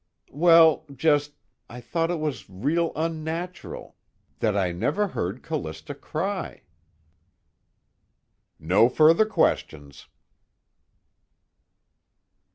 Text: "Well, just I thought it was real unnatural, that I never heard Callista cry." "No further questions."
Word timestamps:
"Well, 0.31 0.85
just 0.95 1.35
I 1.69 1.79
thought 1.79 2.09
it 2.09 2.19
was 2.19 2.49
real 2.49 2.91
unnatural, 2.95 3.97
that 4.39 4.57
I 4.57 4.71
never 4.71 5.09
heard 5.09 5.43
Callista 5.43 5.93
cry." 5.93 6.63
"No 8.57 8.89
further 8.89 9.27
questions." 9.27 10.07